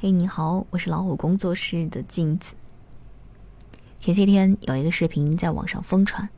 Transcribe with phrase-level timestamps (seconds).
[0.00, 2.54] 嘿，你好，我是老虎工作室的镜子。
[3.98, 6.28] 前些天有一个视频在网上疯传，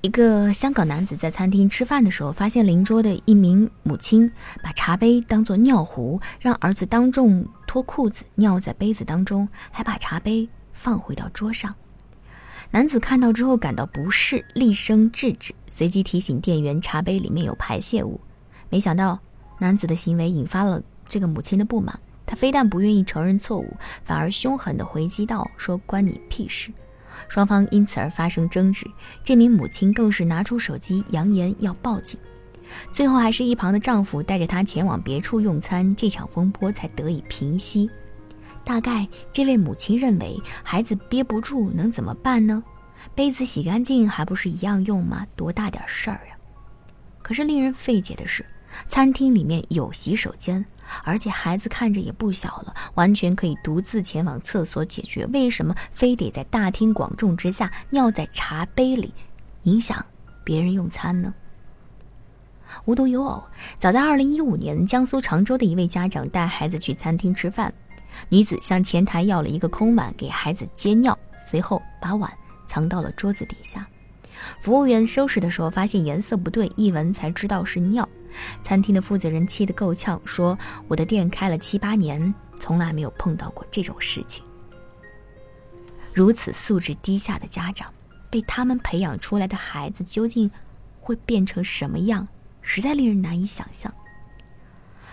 [0.00, 4.28] 一个香港男子在餐厅吃饭的时候，发现邻桌的一名母亲
[4.60, 11.72] 把茶杯当做尿壶，让儿子当众脱裤子尿在杯子当中，还把茶杯放回到桌上。
[12.72, 18.18] 男子看到之后感到不适，厉声制止，随即提醒店员茶杯里面有排泄物。
[18.68, 19.20] 没想到
[19.60, 21.96] 男子的行为引发了这个母亲的不满。
[22.34, 26.72] 他非但不愿意承认错误，反而凶狠地回击道：“说关你屁事！”
[27.30, 28.84] 双方因此而发生争执。
[29.22, 32.18] 这名母亲更是拿出手机，扬言要报警。
[32.90, 37.88] 最后，还是一旁的丈夫带着她前往别处用餐，这场风波才得以平息。
[38.64, 42.64] 大概这位母亲认为，孩子憋不住能怎么办呢？
[43.14, 45.24] 杯子洗干净还不是一样用吗？
[45.36, 46.34] 多大点事儿啊！
[47.22, 48.44] 可是令人费解的是。
[48.88, 50.66] 餐厅里面有洗手间，
[51.02, 55.26] 而且孩子看着也不小了，完全可以独自前往厕所解决。
[55.26, 59.12] 为什么非得在大庭广众之下尿在茶杯里，
[59.62, 60.04] 影响
[60.42, 61.32] 别人用餐呢？
[62.86, 63.44] 无独有偶，
[63.78, 67.72] 早在2015年，江苏常州的一位家长带孩子去餐厅吃饭，
[68.28, 72.32] 女子向前台要了一个空碗给孩子接尿，随后把碗
[72.66, 73.86] 藏到了桌子底下。
[74.60, 78.08] 服务员收拾的时候发现颜色不对，一闻才知道是尿。
[78.62, 84.44] 餐厅的负责人气得够呛，说：“我的店开了七八年，从来没有碰到过这种事情。”
[86.12, 87.92] 如此素质低下的家长，
[88.30, 90.50] 被他们培养出来的孩子究竟
[91.00, 92.28] 会变成什么样，
[92.62, 93.92] 实在令人难以想象。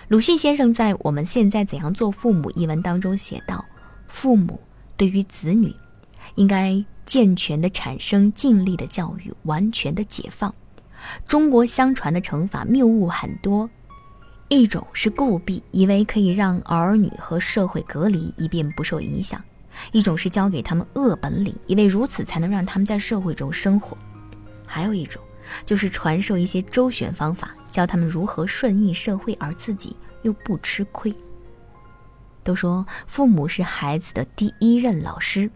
[0.08, 3.66] 鲁迅先生在《我们现在怎样做父母》一文当中写道
[4.08, 4.60] ：“父母
[4.96, 5.76] 对于子女，
[6.36, 10.54] 应该健全的产生，尽力的教育，完全的解放。”
[11.28, 13.70] 中国相传的惩罚谬误很多，
[14.50, 19.40] 一种是固闭，以为可以让儿女和社会隔离，以便不受影响；
[19.92, 23.96] 一种是教给他们恶本领，以为如此才能让他们在社会中生活；
[24.66, 25.22] 还有一种
[25.66, 31.14] 就是传授一些周旋方法，教他们如何顺应社会，而自己又不吃亏。
[32.44, 35.50] 都说父母是孩子的第一任老师。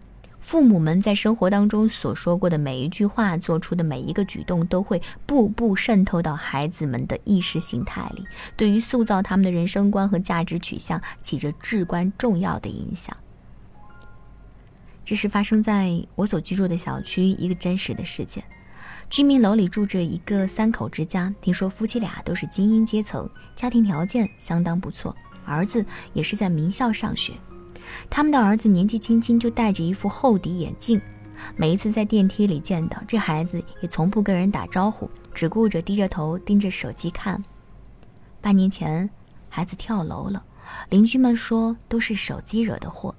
[0.45, 8.23] 父母们在生活当中所说过的每一句话，做出的每一个举动，都会步步渗透到孩子们的意识形态里，
[8.55, 13.17] 对于塑造他们的人生观和价值取向起着至关重要的影响。
[15.03, 18.43] 这是发生在我所居住的小区一个真实的事件。
[19.09, 25.83] 居民楼里住着一个三口之家，听说夫妻俩都是精英阶层，家庭条件相当不错，儿子
[26.13, 27.33] 也是在名校上学。
[28.09, 31.01] 他们的儿子年纪轻轻就戴着一副厚底眼镜，
[31.55, 37.43] 每一次在电梯里见到这孩子，也从不跟人打招呼，只顾着低着头盯着手机看。
[38.41, 39.09] 半年前，
[39.49, 40.43] 孩子跳楼了，
[40.89, 43.15] 邻居们说都是手机惹的祸。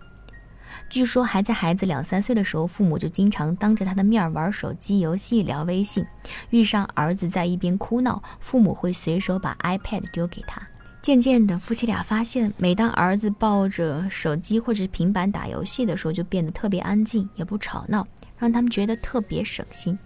[0.91, 6.04] 据说还在孩子两三岁的时候，父母就经常当着他的面玩手机游戏、聊微信，
[6.50, 10.60] 遇上儿子在一边哭闹，父母会随手把 iPad 丢给他。
[11.06, 18.05] 渐渐的，夫妻俩发现，每当儿子抱着手机或者是平板打游戏的时候，就变得特别安静，也不吵闹，
[18.37, 19.97] 让他们觉得特别省心。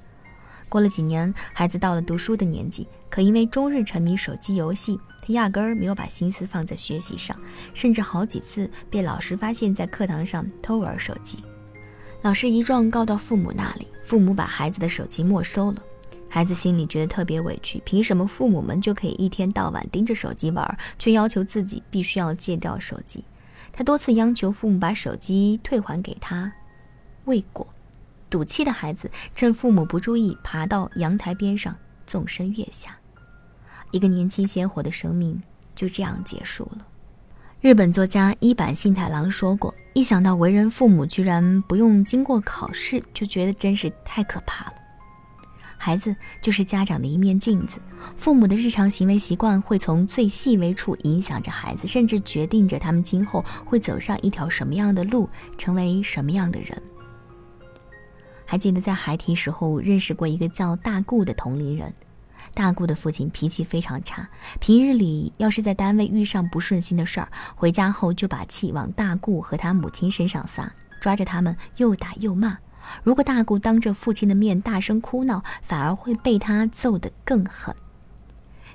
[0.68, 7.34] 过了几年，孩子到了读书的年纪，可因为终日沉迷手机游戏，他压根儿没有把心思放在学习上，
[7.72, 11.38] 甚至好几次被老师发现，在课堂上偷玩手机。
[12.20, 15.82] 老师一状告到父母那里，父母把孩子的手机没收了。
[16.32, 23.24] 孩子心里觉得特别委屈，凭什么父母们就可以一天到晚盯着手机玩，却要求自己必须要戒掉手机？
[23.72, 26.52] 他多次央求父母把手机退还给他，
[27.24, 27.66] 未果。
[28.30, 31.76] 赌气的孩子趁父母不注意，爬到阳台边上
[32.06, 32.96] 纵身跃下，
[33.90, 35.42] 一个年轻鲜活的生命
[35.74, 36.86] 就这样结束了。
[37.60, 44.74] 日本作家一坂幸太郎说过：“一想到为人父母居然不用经过考试，就觉得真是太可怕了。”
[45.82, 47.78] 孩子就是家长的一面镜子，
[48.14, 55.26] 父母的日常行为习惯会从最细微处影响着孩子，甚至决定着他们今后会走上一条什么样的路，
[55.56, 56.80] 成为什么样的人。
[58.44, 61.90] 还记得在孩提时候认识过一个叫大顾的同龄人，
[62.52, 64.28] 大顾的父亲脾气非常差，
[64.60, 70.70] 平日里要是在单位遇上不顺心的事儿，回家后就把气往大顾和他母亲身上撒，
[71.00, 72.58] 抓着他们又打又骂。
[73.02, 77.74] 如果大顾当着父亲的面大声哭闹，反而会被他揍得更狠。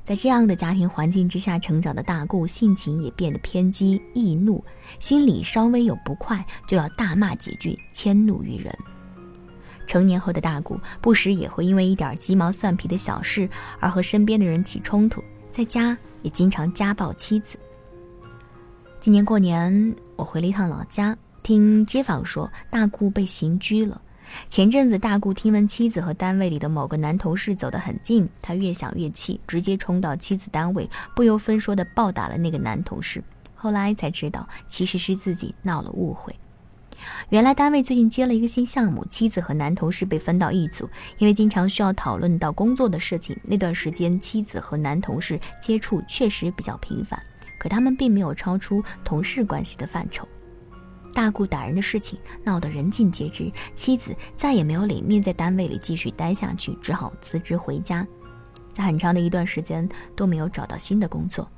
[0.03, 4.63] 在这样的家庭环境之下成长的大顾，性情也变得偏激易怒，
[4.99, 8.71] 心里稍微有不快就要大骂几句，迁怒于人。
[9.87, 13.49] 成年后的大顾，不时也会因为一点鸡毛蒜皮的小事
[13.79, 17.57] 而和身边的人起冲突，在家也经常家暴妻子。
[18.99, 24.01] 今年过年，我回了一趟老家，听街坊说大姑被刑拘了。
[24.49, 33.23] 前阵子，大姑听闻妻子和单位里的某个男同事走得很近，他越想越气，直接冲到妻子单位，不由分说地暴打了那个男同事。
[33.53, 36.35] 后来才知道，其实是自己闹了误会。
[37.29, 40.89] 原来单位最近接了一个新项目，妻子和男同事被分到一组，
[41.19, 47.21] 因为经常需要讨论到工作的事情，那段时间妻子和男同事接触确实比较频繁。
[47.59, 50.27] 可他们并没有超出同事关系的范畴。
[51.15, 58.05] 大顾打人的事情闹得人尽皆知，妻子再也没有脸面在单位里继续待下去，只好辞职回家，
[58.73, 61.49] 在很长的一段时间都没有找到新的工作。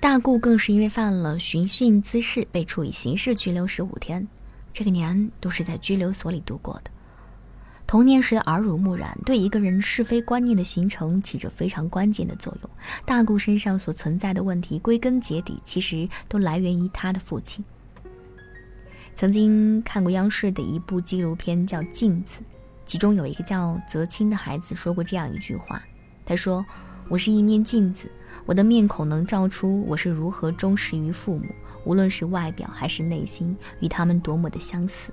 [0.00, 4.26] 大顾更是因为犯了寻衅滋事，被处以刑事拘留十五天，
[4.72, 6.90] 这个年都是在拘留所里度过的。
[7.86, 12.70] 童年时的耳濡目染，对一个人是非观念的形成起着非常关键的作用。
[13.04, 17.62] 大顾身上所存在的问题，归根结底其实都来源于他的父亲。
[19.14, 22.40] 曾经看过央视的一部纪录片，叫《镜子》，
[22.84, 25.82] 其中有一个叫泽清的孩子说过这样一句话
[26.26, 26.64] ：“他说，
[27.08, 28.10] 我是一面镜子，
[28.44, 31.46] 我的面孔能照出我是如何忠实于父母，
[31.84, 35.12] 无论是外表还是内心，与他们多么的相似。”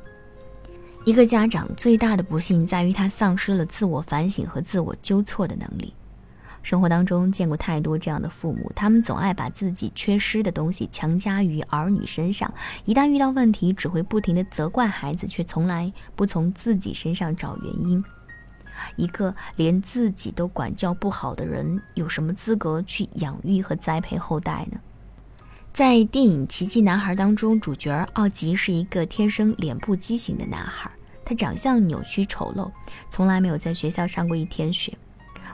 [1.06, 5.94] 一个家长最大的不幸在于他丧失了自我反省和自我纠错的能力。
[6.64, 12.54] 生活当中见过太多这样的父母，他们总爱把自己缺失的东西强加于儿女身上，
[12.86, 18.04] 一旦遇到问题，只会不停地责怪孩子，却从来不从自己身上找原因。
[18.96, 24.80] 一个连自己都管教不好的人，有什么资格去养育和栽培后代呢？
[25.74, 30.92] 在电影《奇迹男孩》当中，主角奥吉是一个天生脸部畸形的男孩，
[31.24, 32.70] 他长相扭曲丑陋，
[33.10, 34.98] 从来没有在学校上过一天学。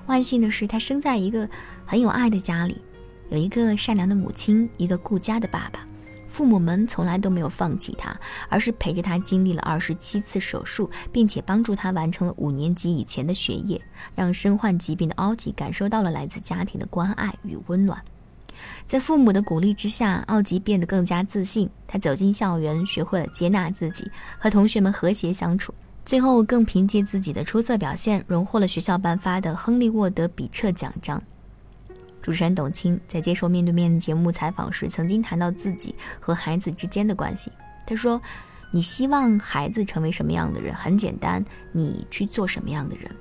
[0.08, 1.48] 万幸的是，他生在一个
[1.86, 2.82] 很有爱的家里，
[3.30, 5.86] 有一个善良的母亲，一个顾家的爸爸。
[6.28, 8.18] 父母们从来都没有放弃他，
[8.50, 13.82] 而是陪着他经历了二十七次手术，并且帮助他完成了五年级以前的学业，
[14.16, 18.02] 让身患疾病的奥吉感受到了来自家庭的关爱与温暖。
[18.86, 21.70] 在父母的鼓励之下，奥吉变得更加自信。
[21.88, 25.74] 他走进校园，学会了接纳自己，和同学们和谐相处。
[26.08, 31.22] 最后，更凭借自己的出色表现，荣获了学校颁发的亨利沃德比彻奖章。
[32.22, 37.52] 主持人董卿在接受面对面节目采访时，曾经谈到自己和孩子之间的关系。
[37.86, 38.22] 他说
[38.72, 40.74] ：“你希望孩子成为什么样的人？
[40.74, 41.44] 很简单，
[41.74, 43.14] 你去做什么样的人。”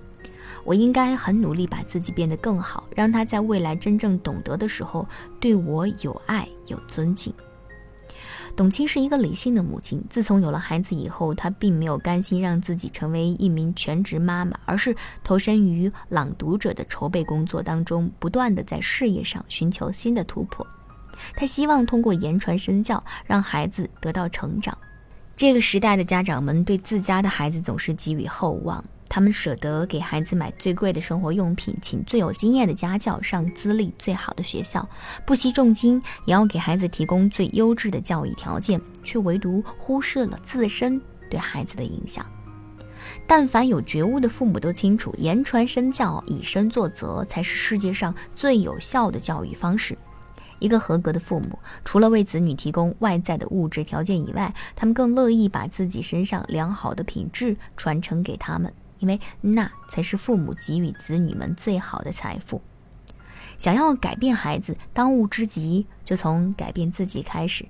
[0.62, 5.04] 我应该很努力把自己变得更好，让他在未来真正懂得的时候
[5.40, 7.34] 对我有爱有尊敬。
[8.56, 20.66] 董卿是一个理性的母亲，自从有了孩子以后，她并没有甘心让自己成为一名全职妈妈，而是投身于朗读者的筹备工作当中，不断的在事业上寻求新的突破。
[21.34, 24.76] 她希望通过言传身教，让孩子得到成长。
[25.36, 28.82] 这个时代的家长们对自家的孩子总是寄予厚望。
[29.08, 34.86] 他们舍得给孩子买最贵的生活用品，请最有经验的家教，上资历最好的学校，
[35.24, 41.00] 不惜重金也要给孩子提供最优质的教育条件，却唯独忽视了自身
[41.30, 42.26] 对孩子的影响。
[43.26, 49.96] 但凡有觉悟的父母都清楚，言传身教，以身作则，才是世界上最有效的教育方式。
[50.58, 58.72] 一个合格的父母，除了为子女提供外在的物质条件以外，他们更乐意把自己身上良好的品质传承给他们。
[58.98, 62.60] 因为那才是父母给予子女们最好的财富。
[63.56, 67.66] 想要改变孩子，当务之急就从改变自己开始。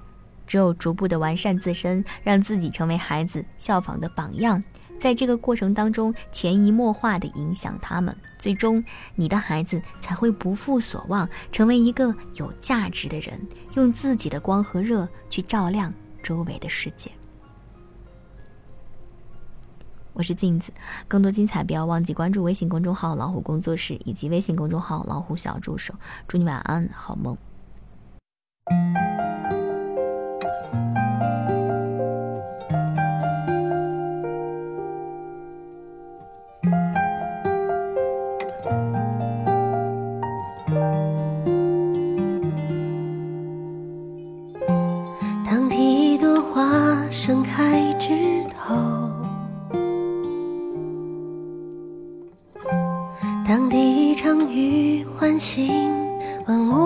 [0.47, 4.63] 只有逐步的完善自身，让自己成为孩子效仿的榜样，
[5.01, 8.83] 在这个过程当中潜移默化的影响他们，最终
[9.17, 13.41] 你的孩子才会不负所望，成为一个有价值的人，
[13.75, 15.93] 用自己的光和热去照亮
[16.23, 17.11] 周围的世界。
[20.17, 20.73] 我是镜子，
[21.07, 25.93] 更多精彩不要忘记关注微信公众号“老虎工作室”以及微信公众号“老虎小助手”。
[26.27, 27.37] 祝你晚安，好梦。
[45.45, 47.86] 当第一朵花盛开
[55.39, 55.93] 心。
[56.47, 56.86] 万物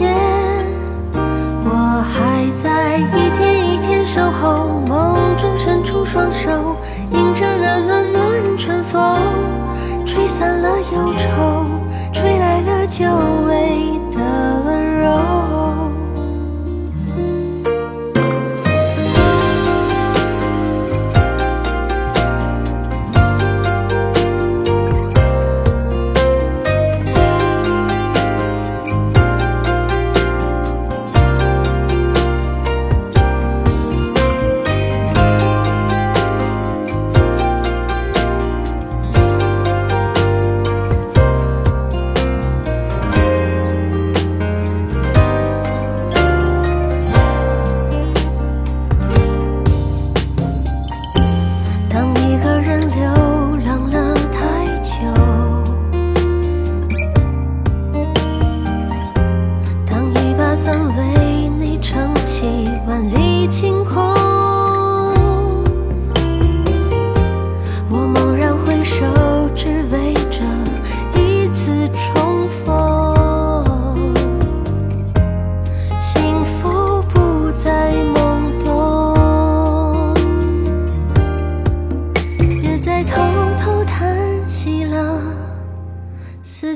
[0.00, 0.16] 天，
[1.62, 6.50] 我还在一天一天守候，梦中伸出双手，
[7.12, 9.18] 迎着那暖暖春风，
[10.06, 11.66] 吹散了忧愁，
[12.14, 13.04] 吹来了久
[13.46, 13.99] 违。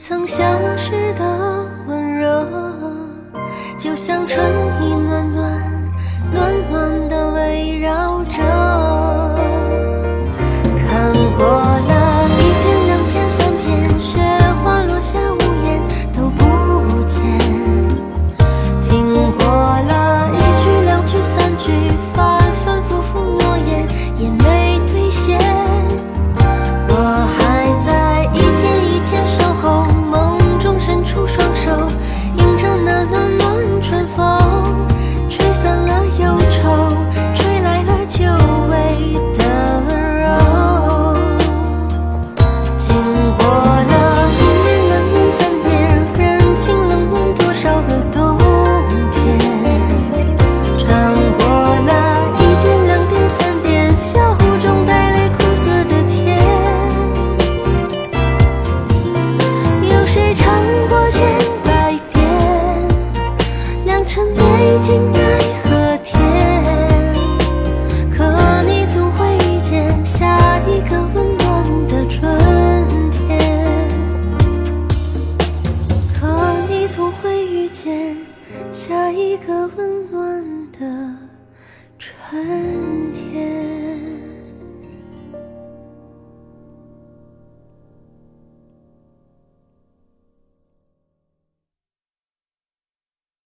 [0.07, 2.47] 曾相识的温柔
[3.79, 4.39] 就像春